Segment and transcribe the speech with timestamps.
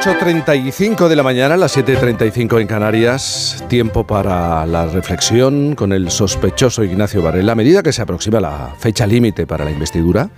[0.00, 6.84] 8.35 de la mañana, las 7.35 en Canarias, tiempo para la reflexión con el sospechoso
[6.84, 7.52] Ignacio Varela.
[7.52, 10.30] A medida que se aproxima la fecha límite para la investidura,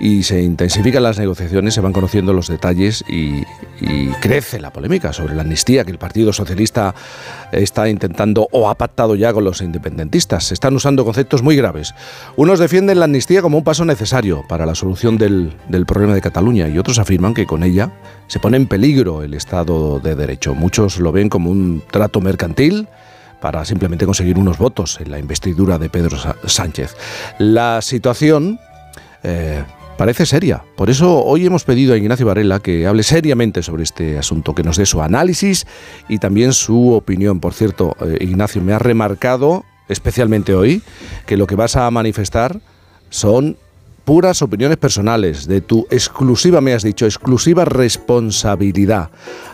[0.00, 3.42] y se intensifican las negociaciones, se van conociendo los detalles y,
[4.20, 6.94] crece la polémica sobre la amnistía que el Partido Socialista
[7.52, 10.44] está intentando o ha pactado ya con los independentistas.
[10.44, 11.94] Se están usando conceptos muy graves.
[12.36, 16.20] Unos defienden la amnistía como un paso necesario para la solución del, del problema de
[16.20, 17.92] Cataluña y otros afirman que con ella
[18.26, 20.54] se pone en peligro el Estado de Derecho.
[20.54, 22.88] Muchos lo ven como un trato mercantil
[23.40, 26.96] para simplemente conseguir unos votos en la investidura de Pedro Sánchez.
[27.38, 28.58] La situación
[29.22, 29.64] eh,
[29.98, 30.64] parece seria.
[30.76, 34.62] Por eso hoy hemos pedido a Ignacio Varela que hable seriamente sobre este asunto, que
[34.62, 35.66] nos dé su análisis
[36.08, 37.40] y también su opinión.
[37.40, 40.82] Por cierto, eh, Ignacio, me ha remarcado, especialmente hoy,
[41.26, 42.60] que lo que vas a manifestar
[43.10, 43.58] son
[44.04, 49.10] puras opiniones personales, de tu exclusiva, me has dicho, exclusiva responsabilidad.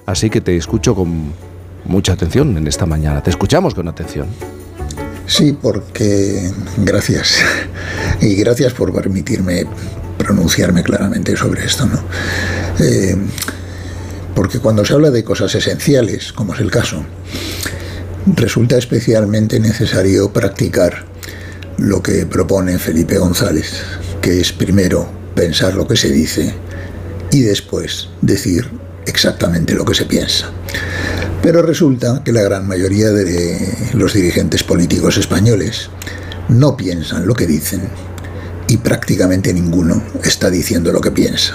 [0.06, 1.32] Así que te escucho con
[1.86, 3.22] mucha atención en esta mañana.
[3.22, 4.26] Te escuchamos con atención.
[5.26, 7.42] Sí, porque gracias.
[8.20, 9.64] Y gracias por permitirme
[10.24, 12.02] pronunciarme claramente sobre esto, ¿no?
[12.80, 13.16] Eh,
[14.34, 17.04] porque cuando se habla de cosas esenciales, como es el caso,
[18.26, 21.04] resulta especialmente necesario practicar
[21.78, 23.82] lo que propone Felipe González,
[24.20, 26.54] que es primero pensar lo que se dice
[27.30, 28.68] y después decir
[29.06, 30.50] exactamente lo que se piensa.
[31.42, 35.90] Pero resulta que la gran mayoría de los dirigentes políticos españoles
[36.48, 37.82] no piensan lo que dicen
[38.74, 41.54] y prácticamente ninguno está diciendo lo que piensa.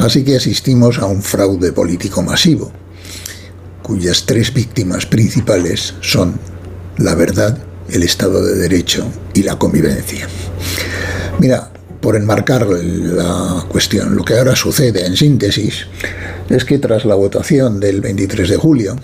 [0.00, 2.72] Así que asistimos a un fraude político masivo,
[3.84, 6.34] cuyas tres víctimas principales son
[6.98, 7.56] la verdad,
[7.88, 10.26] el Estado de Derecho y la convivencia.
[11.38, 15.86] Mira, por enmarcar la cuestión, lo que ahora sucede en síntesis
[16.48, 18.96] es que tras la votación del 23 de julio,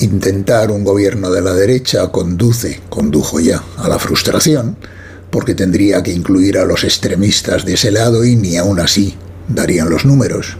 [0.00, 4.76] intentar un gobierno de la derecha conduce, condujo ya a la frustración,
[5.36, 9.16] porque tendría que incluir a los extremistas de ese lado y ni aún así
[9.48, 10.56] darían los números.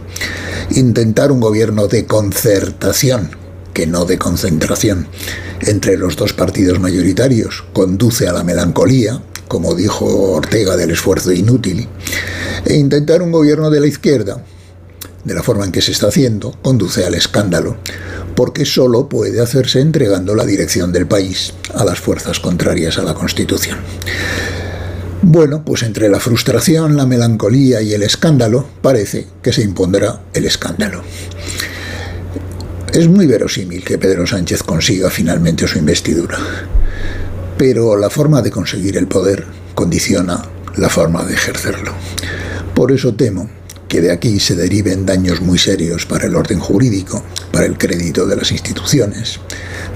[0.69, 3.31] Intentar un gobierno de concertación,
[3.73, 5.07] que no de concentración,
[5.61, 11.87] entre los dos partidos mayoritarios conduce a la melancolía, como dijo Ortega del esfuerzo inútil,
[12.63, 14.43] e intentar un gobierno de la izquierda,
[15.23, 17.77] de la forma en que se está haciendo, conduce al escándalo,
[18.35, 23.15] porque solo puede hacerse entregando la dirección del país a las fuerzas contrarias a la
[23.15, 23.79] Constitución.
[25.21, 30.45] Bueno, pues entre la frustración, la melancolía y el escándalo, parece que se impondrá el
[30.45, 31.01] escándalo.
[32.93, 36.37] Es muy verosímil que Pedro Sánchez consiga finalmente su investidura,
[37.57, 39.45] pero la forma de conseguir el poder
[39.75, 40.43] condiciona
[40.77, 41.93] la forma de ejercerlo.
[42.73, 43.49] Por eso temo
[43.87, 48.25] que de aquí se deriven daños muy serios para el orden jurídico, para el crédito
[48.27, 49.39] de las instituciones,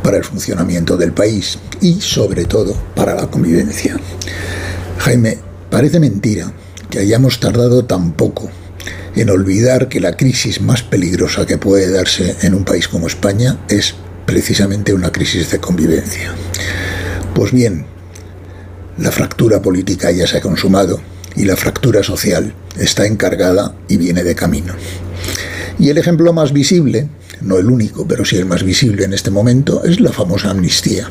[0.01, 3.97] para el funcionamiento del país y, sobre todo, para la convivencia.
[5.01, 5.39] Jaime,
[5.71, 6.53] parece mentira
[6.91, 8.51] que hayamos tardado tan poco
[9.15, 13.57] en olvidar que la crisis más peligrosa que puede darse en un país como España
[13.67, 13.95] es
[14.27, 16.35] precisamente una crisis de convivencia.
[17.33, 17.87] Pues bien,
[18.99, 21.01] la fractura política ya se ha consumado
[21.35, 24.75] y la fractura social está encargada y viene de camino.
[25.79, 27.09] Y el ejemplo más visible
[27.41, 31.09] no el único, pero sí el más visible en este momento, es la famosa amnistía,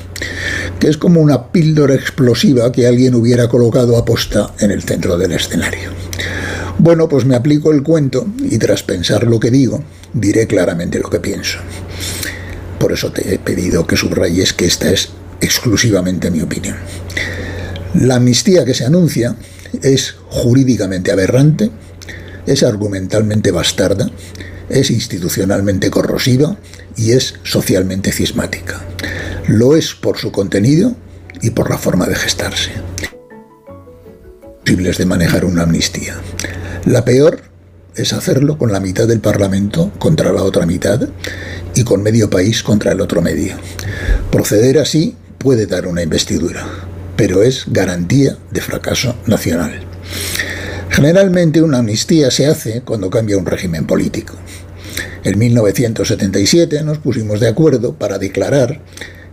[0.79, 5.19] que es como una píldora explosiva que alguien hubiera colocado a posta en el centro
[5.19, 5.91] del escenario.
[6.79, 9.83] Bueno, pues me aplico el cuento y tras pensar lo que digo,
[10.15, 11.59] diré claramente lo que pienso.
[12.79, 16.77] Por eso te he pedido que subrayes que esta es exclusivamente mi opinión.
[17.95, 19.37] La amnistía que se anuncia
[19.83, 21.71] es jurídicamente aberrante,
[22.47, 24.11] es argumentalmente bastarda,
[24.71, 26.57] es institucionalmente corrosiva
[26.97, 28.81] y es socialmente cismática.
[29.47, 30.95] Lo es por su contenido
[31.43, 32.71] y por la forma de gestarse.
[34.65, 36.15] Posibles de manejar una amnistía.
[36.87, 37.43] La peor
[37.97, 41.09] es hacerlo con la mitad del Parlamento contra la otra mitad
[41.75, 43.57] y con medio país contra el otro medio.
[44.31, 46.67] Proceder así puede dar una investidura,
[47.17, 49.81] pero es garantía de fracaso nacional.
[50.91, 54.35] Generalmente una amnistía se hace cuando cambia un régimen político.
[55.23, 58.81] En 1977 nos pusimos de acuerdo para declarar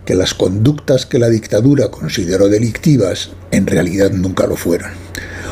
[0.04, 4.90] que las conductas que la dictadura consideró delictivas en realidad nunca lo fueron,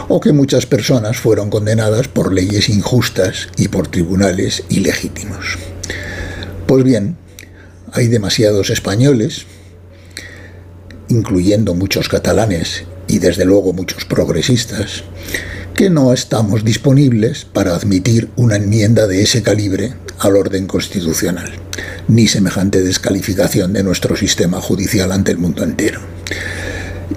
[0.09, 5.59] o que muchas personas fueron condenadas por leyes injustas y por tribunales ilegítimos.
[6.67, 7.17] Pues bien,
[7.93, 9.47] hay demasiados españoles,
[11.09, 15.05] incluyendo muchos catalanes y desde luego muchos progresistas,
[15.73, 21.53] que no estamos disponibles para admitir una enmienda de ese calibre al orden constitucional,
[22.09, 26.01] ni semejante descalificación de nuestro sistema judicial ante el mundo entero.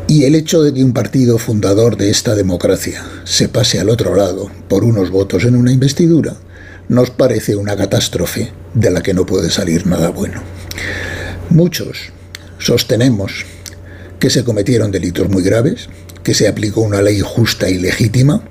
[0.07, 4.15] Y el hecho de que un partido fundador de esta democracia se pase al otro
[4.15, 6.35] lado por unos votos en una investidura
[6.89, 10.41] nos parece una catástrofe de la que no puede salir nada bueno.
[11.49, 12.11] Muchos
[12.57, 13.45] sostenemos
[14.19, 15.87] que se cometieron delitos muy graves,
[16.23, 18.43] que se aplicó una ley justa y legítima,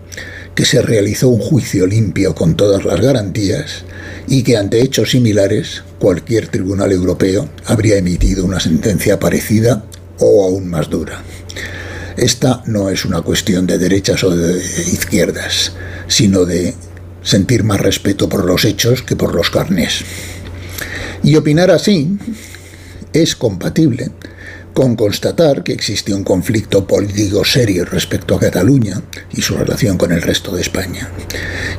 [0.59, 3.85] que se realizó un juicio limpio con todas las garantías
[4.27, 9.85] y que ante hechos similares cualquier tribunal europeo habría emitido una sentencia parecida
[10.19, 11.23] o aún más dura.
[12.17, 15.75] Esta no es una cuestión de derechas o de izquierdas,
[16.09, 16.75] sino de
[17.23, 20.01] sentir más respeto por los hechos que por los carnés.
[21.23, 22.19] Y opinar así
[23.13, 24.11] es compatible
[24.75, 30.13] con constatar que existe un conflicto político serio respecto a Cataluña y su relación con
[30.13, 31.09] el resto de España,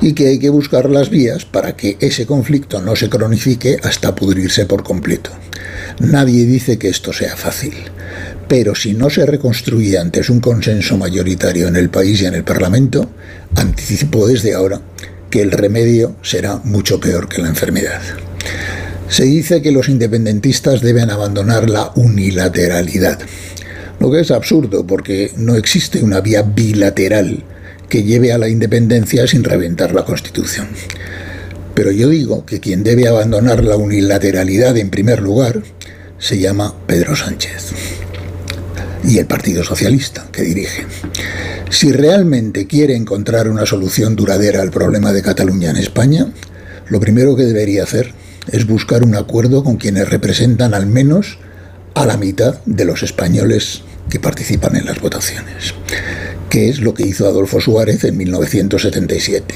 [0.02, 4.16] y que hay que buscar las vías para que ese conflicto no se cronifique hasta
[4.16, 5.32] pudrirse por completo.
[6.00, 7.74] Nadie dice que esto sea fácil,
[8.48, 12.44] pero si no se reconstruye antes un consenso mayoritario en el país y en el
[12.44, 13.10] Parlamento,
[13.56, 14.82] anticipo desde ahora
[15.30, 18.02] que el remedio será mucho peor que la enfermedad.
[19.10, 23.20] Se dice que los independentistas deben abandonar la unilateralidad,
[24.00, 27.44] lo que es absurdo porque no existe una vía bilateral
[27.90, 30.68] que lleve a la independencia sin reventar la Constitución.
[31.74, 35.64] Pero yo digo que quien debe abandonar la unilateralidad en primer lugar
[36.20, 37.72] se llama Pedro Sánchez
[39.04, 40.86] y el Partido Socialista que dirige.
[41.72, 46.28] Si realmente quiere encontrar una solución duradera al problema de Cataluña en España,
[46.90, 48.14] lo primero que debería hacer
[48.52, 51.40] es buscar un acuerdo con quienes representan al menos
[51.96, 55.74] a la mitad de los españoles que participan en las votaciones,
[56.50, 59.56] que es lo que hizo Adolfo Suárez en 1977.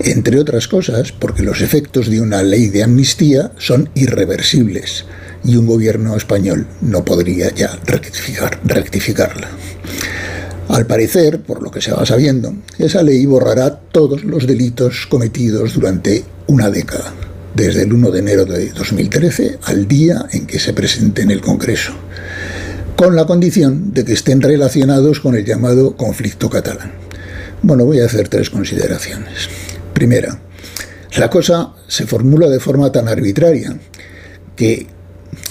[0.00, 5.04] Entre otras cosas, porque los efectos de una ley de amnistía son irreversibles
[5.44, 9.48] y un gobierno español no podría ya rectificar, rectificarla.
[10.68, 15.74] Al parecer, por lo que se va sabiendo, esa ley borrará todos los delitos cometidos
[15.74, 17.14] durante una década,
[17.54, 21.40] desde el 1 de enero de 2013 al día en que se presente en el
[21.40, 21.92] Congreso,
[22.96, 26.92] con la condición de que estén relacionados con el llamado conflicto catalán.
[27.62, 29.48] Bueno, voy a hacer tres consideraciones.
[29.92, 30.40] Primera,
[31.16, 33.76] la cosa se formula de forma tan arbitraria
[34.54, 34.86] que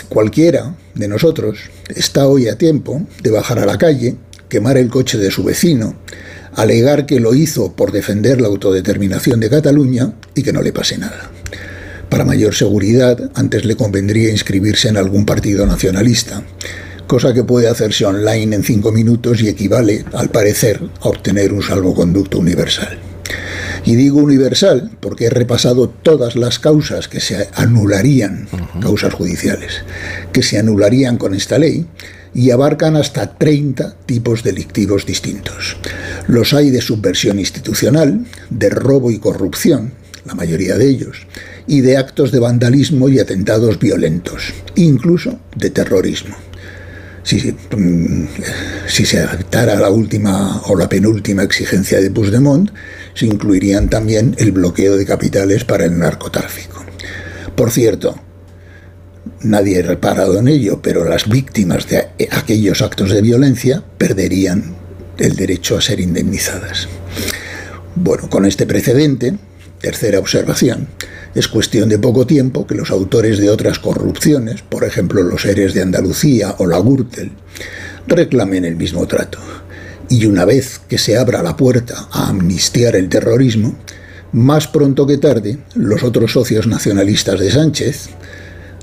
[0.08, 1.60] cualquiera de nosotros
[1.94, 4.16] está hoy a tiempo de bajar a la calle,
[4.50, 5.96] quemar el coche de su vecino,
[6.56, 10.98] alegar que lo hizo por defender la autodeterminación de Cataluña y que no le pase
[10.98, 11.32] nada.
[12.09, 16.44] Para mayor seguridad, antes le convendría inscribirse en algún partido nacionalista,
[17.06, 21.62] cosa que puede hacerse online en cinco minutos y equivale, al parecer, a obtener un
[21.62, 22.98] salvoconducto universal.
[23.86, 28.48] Y digo universal porque he repasado todas las causas que se anularían,
[28.81, 29.83] causas judiciales,
[30.31, 31.86] que se anularían con esta ley
[32.33, 35.77] y abarcan hasta 30 tipos delictivos distintos.
[36.27, 39.94] Los hay de subversión institucional, de robo y corrupción,
[40.25, 41.25] la mayoría de ellos,
[41.68, 46.36] y de actos de vandalismo y atentados violentos, incluso de terrorismo.
[47.24, 48.28] Si, mm,
[48.88, 52.72] si se adaptara la última o la penúltima exigencia de Puigdemont,
[53.14, 56.86] se incluirían también el bloqueo de capitales para el narcotráfico.
[57.56, 58.16] Por cierto,
[59.42, 64.76] nadie ha reparado en ello, pero las víctimas de aquellos actos de violencia perderían
[65.18, 66.88] el derecho a ser indemnizadas.
[67.95, 69.36] Bueno, con este precedente,
[69.81, 70.88] tercera observación,
[71.38, 75.76] es cuestión de poco tiempo que los autores de otras corrupciones, por ejemplo los seres
[75.76, 77.30] de Andalucía o la Gürtel,
[78.08, 79.38] reclamen el mismo trato
[80.10, 83.76] y una vez que se abra la puerta a amnistiar el terrorismo,
[84.32, 88.10] más pronto que tarde, los otros socios nacionalistas de Sánchez,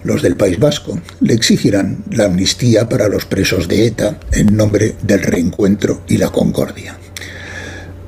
[0.04, 4.94] los del País Vasco, le exigirán la amnistía para los presos de ETA en nombre
[5.02, 6.98] del reencuentro y la concordia.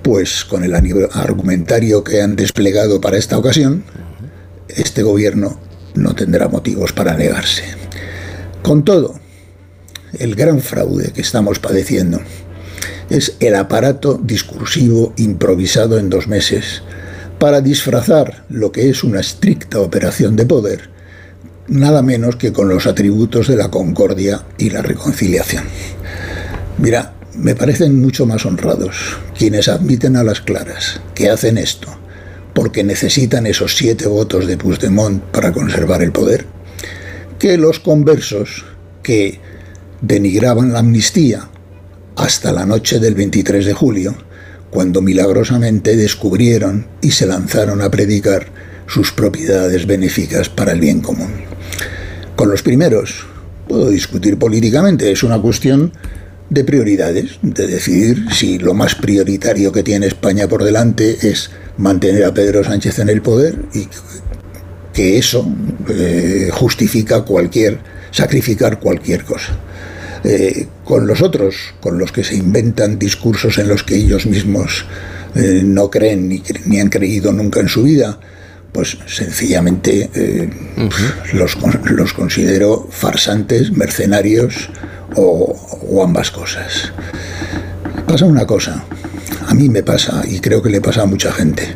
[0.03, 3.83] Pues con el argumentario que han desplegado para esta ocasión,
[4.68, 5.58] este gobierno
[5.94, 7.64] no tendrá motivos para negarse.
[8.62, 9.14] Con todo,
[10.18, 12.20] el gran fraude que estamos padeciendo
[13.11, 16.82] es el aparato discursivo improvisado en dos meses
[17.38, 20.90] para disfrazar lo que es una estricta operación de poder,
[21.68, 25.64] nada menos que con los atributos de la concordia y la reconciliación.
[26.78, 32.05] Mira, me parecen mucho más honrados quienes admiten a las claras que hacen esto
[32.56, 36.46] porque necesitan esos siete votos de Puigdemont para conservar el poder,
[37.38, 38.64] que los conversos
[39.02, 39.38] que
[40.00, 41.50] denigraban la amnistía
[42.16, 44.16] hasta la noche del 23 de julio,
[44.70, 48.46] cuando milagrosamente descubrieron y se lanzaron a predicar
[48.86, 51.34] sus propiedades benéficas para el bien común.
[52.36, 53.26] Con los primeros
[53.68, 55.92] puedo discutir políticamente, es una cuestión
[56.48, 62.25] de prioridades, de decidir si lo más prioritario que tiene España por delante es mantener
[62.25, 63.88] a Pedro Sánchez en el poder y
[64.92, 65.47] que eso
[65.88, 67.78] eh, justifica cualquier,
[68.11, 69.59] sacrificar cualquier cosa.
[70.25, 74.87] Eh, con los otros, con los que se inventan discursos en los que ellos mismos
[75.35, 78.18] eh, no creen ni, ni, han creído nunca en su vida,
[78.73, 80.11] pues sencillamente
[81.33, 84.68] los, los considero farsantes, mercenarios,
[85.14, 86.92] o, ambas cosas.
[88.06, 88.85] Pasa una cosa,
[89.47, 91.75] a mí me pasa y creo que le pasa a mucha gente.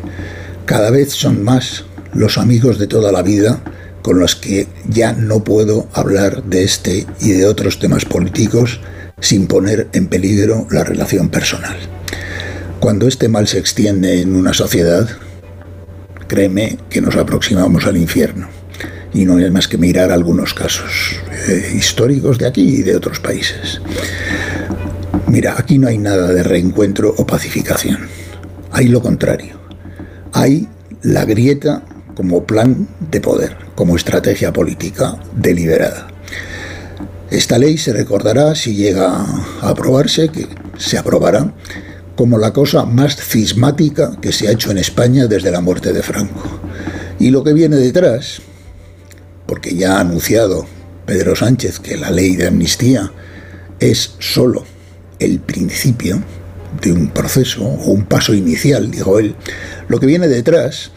[0.65, 3.61] Cada vez son más los amigos de toda la vida
[4.01, 8.79] con los que ya no puedo hablar de este y de otros temas políticos
[9.19, 11.77] sin poner en peligro la relación personal.
[12.79, 15.07] Cuando este mal se extiende en una sociedad,
[16.27, 18.47] créeme que nos aproximamos al infierno
[19.13, 21.15] y no hay más que mirar algunos casos
[21.47, 23.81] eh, históricos de aquí y de otros países.
[25.31, 27.99] Mira, aquí no hay nada de reencuentro o pacificación.
[28.69, 29.61] Hay lo contrario.
[30.33, 30.67] Hay
[31.03, 31.85] la grieta
[32.15, 36.09] como plan de poder, como estrategia política deliberada.
[37.29, 39.07] Esta ley se recordará si llega
[39.61, 41.53] a aprobarse, que se aprobará,
[42.17, 46.03] como la cosa más cismática que se ha hecho en España desde la muerte de
[46.03, 46.59] Franco.
[47.19, 48.41] Y lo que viene detrás,
[49.45, 50.65] porque ya ha anunciado
[51.05, 53.13] Pedro Sánchez que la ley de amnistía
[53.79, 54.65] es solo
[55.21, 56.21] el principio
[56.81, 59.35] de un proceso o un paso inicial, dijo él,
[59.87, 60.91] lo que viene detrás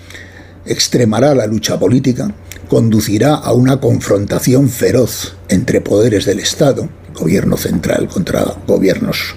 [0.66, 2.34] extremará la lucha política,
[2.68, 9.34] conducirá a una confrontación feroz entre poderes del Estado, gobierno central contra gobiernos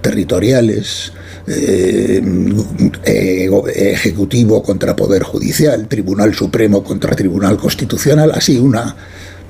[0.00, 1.12] territoriales,
[1.46, 2.22] eh,
[3.74, 8.96] ejecutivo contra poder judicial, Tribunal Supremo contra Tribunal Constitucional, así una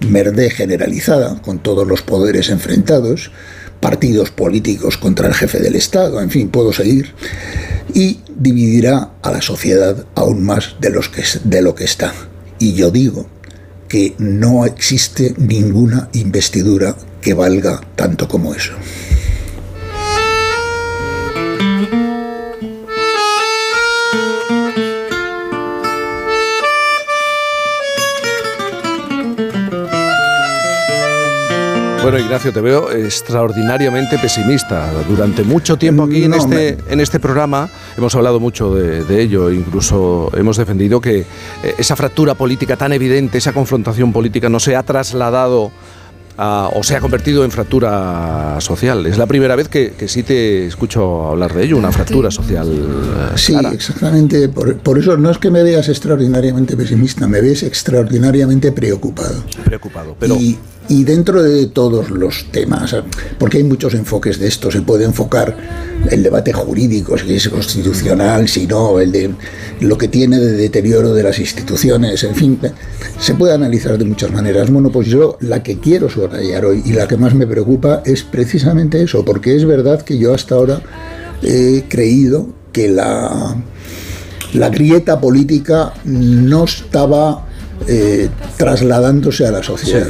[0.09, 3.31] merde generalizada, con todos los poderes enfrentados,
[3.81, 7.15] partidos políticos contra el jefe del Estado, en fin, puedo seguir,
[7.95, 12.13] y dividirá a la sociedad aún más de, los que, de lo que está.
[12.59, 13.27] Y yo digo
[13.89, 18.73] que no existe ninguna investidura que valga tanto como eso.
[32.02, 34.90] Bueno, Ignacio, te veo extraordinariamente pesimista.
[35.07, 40.30] Durante mucho tiempo aquí en, este, en este programa hemos hablado mucho de, ello, incluso
[40.35, 44.83] hemos defendido que eh, esa fractura política tan evidente, esa confrontación política no se ha
[44.83, 45.71] trasladado
[46.42, 49.04] o se ha convertido en fractura social.
[49.04, 52.66] Es la primera vez que, sí te escucho hablar de ello, una fractura social.
[52.66, 54.49] Eh, sí, exactamente.
[54.49, 59.45] Por, eso no es que me veas extraordinariamente pesimista, me ves extraordinariamente preocupado.
[59.64, 60.59] Preocupado, pero y
[60.89, 62.97] dentro de todos los temas,
[63.39, 65.57] porque hay muchos enfoques de esto, se puede enfocar
[66.11, 69.31] el debate jurídico, si es constitucional, si no, el de
[69.81, 72.59] lo que tiene de deterioro de las instituciones, en fin,
[73.19, 74.71] se puede analizar de muchas maneras.
[74.71, 78.23] Bueno, pues yo la que quiero subrayar hoy y la que más me preocupa es
[78.23, 80.83] precisamente eso, porque es verdad que yo hasta ahora
[81.43, 83.57] he creído que la,
[84.55, 87.47] la grieta política no estaba
[87.89, 90.07] eh, trasladándose a la sociedad.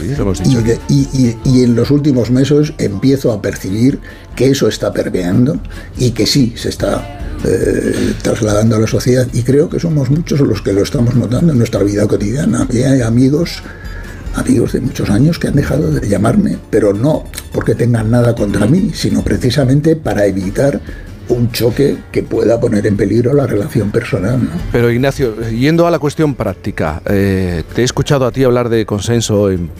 [0.89, 4.01] y, en los últimos meses empiezo a percibir
[4.35, 5.61] que eso está permeando
[5.97, 9.27] y que sí se está eh, trasladando a la sociedad.
[9.33, 12.67] Y creo que somos muchos los que lo estamos notando en nuestra vida cotidiana.
[12.73, 13.63] Y hay amigos
[14.35, 18.67] amigos de muchos años que han dejado de llamarme, pero no porque tengan nada contra
[18.67, 20.81] mí, sino precisamente para evitar
[21.31, 24.41] un choque que pueda poner en peligro la relación personal.
[24.73, 28.85] Pero Ignacio, yendo a la cuestión práctica, eh, te he escuchado a ti hablar de
[28.87, 29.71] consenso en,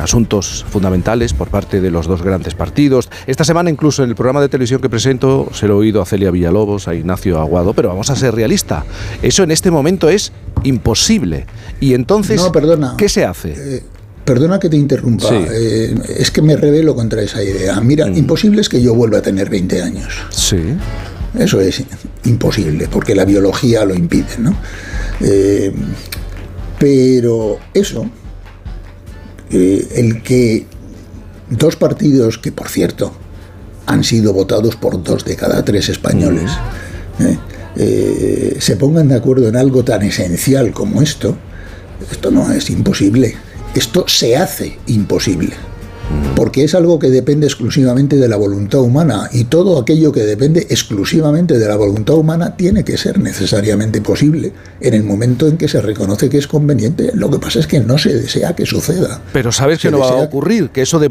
[0.00, 3.08] asuntos fundamentales por parte de los dos grandes partidos.
[3.26, 6.06] Esta semana incluso en el programa de televisión que presento se lo he oído a
[6.06, 8.84] Celia Villalobos, a Ignacio Aguado, pero vamos a ser realistas.
[9.22, 10.32] Eso en este momento es
[10.64, 11.46] imposible.
[11.80, 12.42] Y entonces,
[12.96, 13.54] ¿qué se hace?
[13.76, 13.82] Eh,
[14.24, 17.80] Perdona que te interrumpa, eh, es que me revelo contra esa idea.
[17.80, 18.16] Mira, mm.
[18.16, 20.14] imposible es que yo vuelva a tener 20 años.
[20.30, 20.58] Sí.
[21.36, 21.82] Eso es
[22.24, 24.54] imposible, porque la biología lo impide, ¿no?
[25.20, 25.72] Eh,
[26.78, 28.08] pero eso,
[29.50, 30.66] eh, el que
[31.50, 33.12] dos partidos que, por cierto,
[33.86, 36.50] han sido votados por dos de cada tres españoles,
[37.18, 37.78] mm.
[38.60, 41.36] se pongan de acuerdo en algo tan esencial como esto,
[42.08, 43.34] esto no es imposible
[43.74, 45.54] esto se hace imposible.
[46.36, 50.66] porque es algo que depende exclusivamente de la voluntad humana y todo aquello que depende
[50.68, 55.68] exclusivamente de la voluntad humana tiene que ser necesariamente posible en el momento en que
[55.68, 57.12] se reconoce que es conveniente.
[57.14, 59.22] Lo que pasa es que no se desea que suceda.
[59.32, 61.08] Pero sabes que no va a ocurrir, que eso de,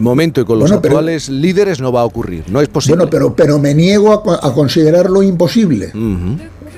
[0.00, 2.96] momento y con los actuales líderes no va a ocurrir, no es posible.
[2.96, 5.92] Bueno, pero, pero me niego a, considerarlo imposible.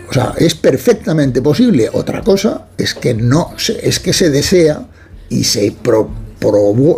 [0.08, 1.90] O sea, es perfectamente posible.
[1.92, 3.50] Otra cosa es que no,
[3.82, 4.86] es que se desea
[5.28, 5.74] y se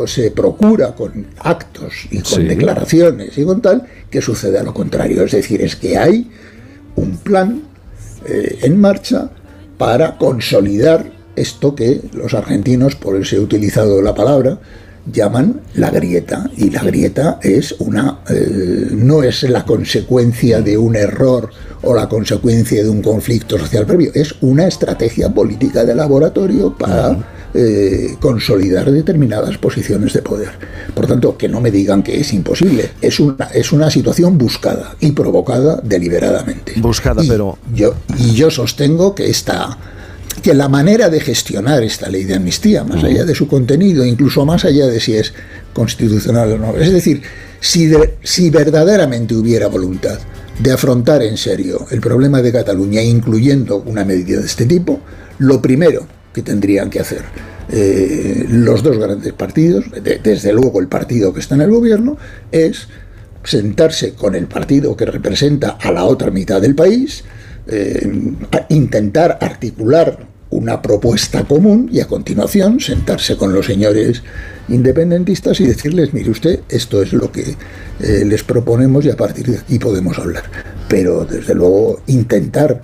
[0.06, 5.24] se procura con actos y con declaraciones y con tal que suceda lo contrario.
[5.24, 6.30] Es decir, es que hay
[6.96, 7.62] un plan
[8.26, 9.30] eh, en marcha
[9.78, 14.58] para consolidar esto que los argentinos, por eso he utilizado la palabra,
[15.10, 16.50] llaman la grieta.
[16.56, 21.50] Y la grieta es una, eh, no es la consecuencia de un error
[21.82, 27.16] o la consecuencia de un conflicto social previo, es una estrategia política de laboratorio para
[27.54, 30.50] eh, consolidar determinadas posiciones de poder.
[30.94, 34.96] Por tanto, que no me digan que es imposible, es una, es una situación buscada
[35.00, 36.74] y provocada deliberadamente.
[36.76, 37.58] Buscada, pero...
[37.74, 39.78] Yo, y yo sostengo que esta
[40.42, 44.46] que la manera de gestionar esta ley de amnistía, más allá de su contenido, incluso
[44.46, 45.32] más allá de si es
[45.72, 47.22] constitucional o no, es decir,
[47.60, 47.90] si,
[48.22, 50.18] si verdaderamente hubiera voluntad
[50.58, 55.00] de afrontar en serio el problema de Cataluña, incluyendo una medida de este tipo,
[55.38, 56.06] lo primero
[56.42, 57.22] tendrían que hacer
[57.70, 59.84] eh, los dos grandes partidos,
[60.22, 62.16] desde luego el partido que está en el gobierno,
[62.50, 62.88] es
[63.44, 67.24] sentarse con el partido que representa a la otra mitad del país,
[67.66, 68.10] eh,
[68.70, 74.22] intentar articular una propuesta común y a continuación sentarse con los señores
[74.68, 77.54] independentistas y decirles, mire usted, esto es lo que
[78.00, 80.44] eh, les proponemos y a partir de aquí podemos hablar.
[80.88, 82.82] Pero desde luego intentar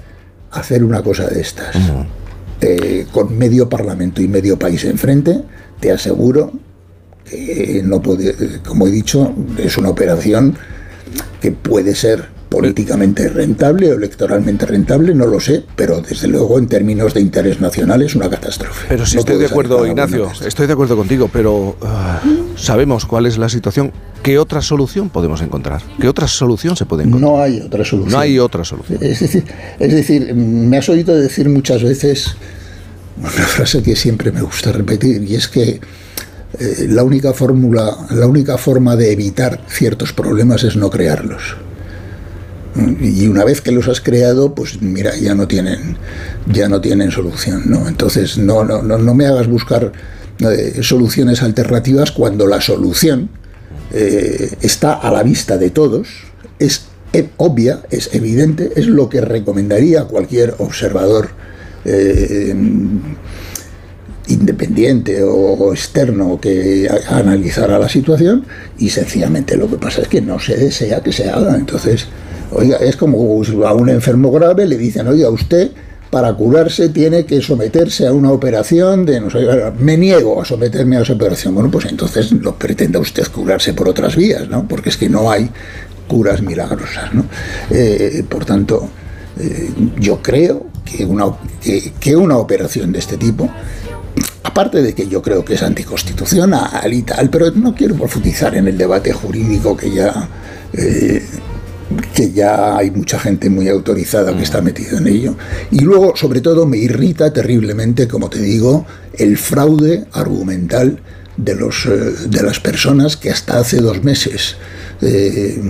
[0.51, 1.75] hacer una cosa de estas
[2.67, 5.43] eh, con medio parlamento y medio país enfrente,
[5.81, 6.51] te aseguro
[7.29, 10.57] que no puede, como he dicho, es una operación
[11.43, 16.69] que puede ser políticamente rentable o electoralmente rentable, no lo sé, pero desde luego en
[16.69, 18.87] términos de interés nacional es una catástrofe.
[18.89, 22.21] Pero si estoy de acuerdo, Ignacio, estoy de acuerdo contigo, pero ah,
[22.55, 23.93] sabemos cuál es la situación.
[24.23, 25.83] ¿Qué otra solución podemos encontrar?
[26.01, 27.33] ¿Qué otra solución se puede encontrar?
[27.33, 28.13] No hay otra solución.
[28.13, 29.01] No hay otra solución.
[29.03, 29.45] Es decir,
[29.81, 32.37] es decir me has oído decir muchas veces
[33.19, 35.81] una frase que siempre me gusta repetir y es que
[36.61, 41.57] eh, la única fórmula, la única forma de evitar ciertos problemas es no crearlos.
[43.01, 45.97] Y una vez que los has creado, pues mira, ya no tienen,
[46.53, 47.87] ya no tienen solución, ¿no?
[47.87, 49.93] Entonces no, no, no, me hagas buscar
[50.41, 53.29] eh, soluciones alternativas cuando la solución
[53.93, 56.09] eh, está a la vista de todos,
[56.59, 56.87] es
[57.37, 61.29] obvia, es evidente, es lo que recomendaría cualquier observador
[61.85, 62.53] eh,
[64.27, 68.45] independiente o externo que analizara la situación
[68.79, 71.55] y sencillamente lo que pasa es que no se desea que se haga.
[71.55, 72.07] Entonces,
[72.55, 75.71] Oiga, es como a un enfermo grave le dicen, oiga, usted
[76.11, 79.45] para curarse tiene que someterse a una operación de no sé,
[79.81, 81.55] me niego a someterme a esa operación.
[81.55, 84.69] Bueno, pues entonces lo pretenda usted curarse por otras vías, ¿no?
[84.69, 85.51] Porque es que no hay
[86.07, 87.25] curas milagrosas, ¿no?
[87.71, 88.89] Eh, por tanto,
[89.41, 91.27] eh, yo creo que una,
[91.99, 93.51] que, una operación de este tipo
[94.45, 98.69] aparte de que yo creo que es anticonstitucional y tal, pero no quiero profundizar en
[98.69, 100.29] el debate jurídico que ya
[100.75, 101.27] eh,
[102.15, 105.37] que ya hay mucha gente muy autorizada que está metida en ello.
[105.71, 111.01] Y luego, sobre todo, me irrita terriblemente, como te digo, el fraude argumental
[111.37, 111.91] de, los, eh,
[112.29, 114.57] de las personas que hasta hace dos meses
[115.03, 115.61] eh,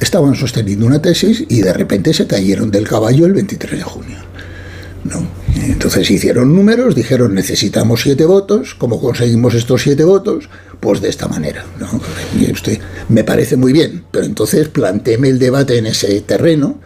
[0.00, 4.27] estaban sosteniendo una tesis y de repente se cayeron del caballo el 23 de junio.
[5.04, 5.26] ¿No?
[5.56, 10.48] Entonces hicieron números, dijeron necesitamos siete votos, ¿cómo conseguimos estos siete votos?
[10.80, 11.64] Pues de esta manera.
[12.38, 12.52] Y
[13.08, 16.78] me parece muy bien, pero entonces planteeme el debate en ese terreno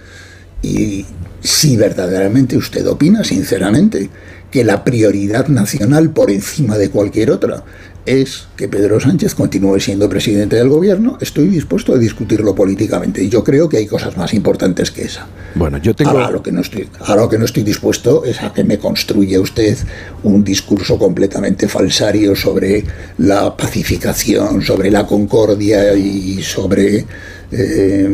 [0.62, 1.04] y
[1.40, 4.10] si verdaderamente usted opina, sinceramente,
[4.50, 7.64] que la prioridad nacional por encima de cualquier otra
[8.06, 13.22] es que Pedro Sánchez continúe siendo presidente del gobierno, estoy dispuesto a discutirlo políticamente.
[13.22, 15.26] Y yo creo que hay cosas más importantes que esa.
[15.54, 16.10] Bueno, yo tengo.
[16.10, 18.78] Ahora lo que no estoy, ahora lo que no estoy dispuesto es a que me
[18.78, 19.76] construya usted
[20.22, 22.84] un discurso completamente falsario sobre
[23.18, 27.06] la pacificación, sobre la concordia y sobre
[27.52, 28.08] eh,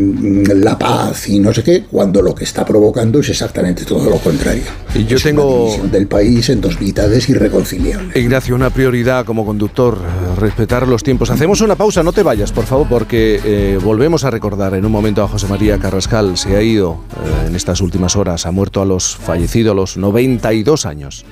[0.55, 4.17] la paz y no sé qué, cuando lo que está provocando es exactamente todo lo
[4.19, 4.65] contrario.
[4.95, 8.19] Y yo tengo una del país en dos mitades irreconciliable.
[8.19, 9.99] Ignacio, una prioridad como conductor,
[10.39, 11.31] respetar los tiempos.
[11.31, 14.93] Hacemos una pausa, no te vayas, por favor, porque eh, volvemos a recordar en un
[14.93, 16.37] momento a José María Carrascal.
[16.37, 19.97] Se ha ido eh, en estas últimas horas, ha muerto a los fallecidos a los
[19.97, 21.25] 92 años.